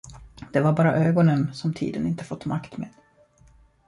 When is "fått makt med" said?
2.23-2.89